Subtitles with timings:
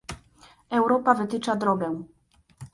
[0.69, 2.03] Europa wytycza drogę